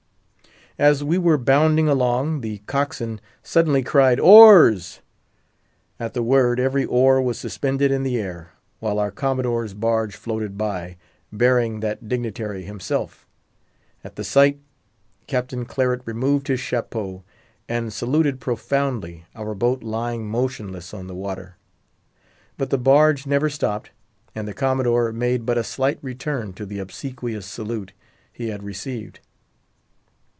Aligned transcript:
As 0.79 1.03
we 1.03 1.19
were 1.19 1.37
bounding 1.37 1.87
along, 1.87 2.41
the 2.41 2.59
cockswain 2.65 3.19
suddenly 3.43 3.83
cried 3.83 4.19
"Oars!" 4.19 5.01
At 5.99 6.15
the 6.15 6.23
word 6.23 6.59
every 6.59 6.85
oar 6.85 7.21
was 7.21 7.37
suspended 7.37 7.91
in 7.91 8.01
the 8.01 8.17
air, 8.17 8.53
while 8.79 8.97
our 8.97 9.11
Commodore's 9.11 9.75
barge 9.75 10.15
floated 10.15 10.57
by, 10.57 10.97
bearing 11.31 11.81
that 11.81 12.07
dignitary 12.07 12.63
himself. 12.63 13.27
At 14.03 14.15
the 14.15 14.23
sight, 14.23 14.59
Captain 15.27 15.65
Claret 15.65 16.01
removed 16.05 16.47
his 16.47 16.61
chapeau, 16.61 17.23
and 17.69 17.93
saluted 17.93 18.39
profoundly, 18.39 19.25
our 19.35 19.53
boat 19.53 19.83
lying 19.83 20.27
motionless 20.27 20.95
on 20.95 21.05
the 21.05 21.13
water. 21.13 21.57
But 22.57 22.71
the 22.71 22.79
barge 22.79 23.27
never 23.27 23.49
stopped; 23.49 23.91
and 24.33 24.47
the 24.47 24.53
Commodore 24.53 25.11
made 25.11 25.45
but 25.45 25.59
a 25.59 25.63
slight 25.65 25.99
return 26.01 26.53
to 26.53 26.65
the 26.65 26.79
obsequious 26.79 27.45
salute 27.45 27.91
he 28.33 28.47
had 28.49 28.63
received. 28.63 29.19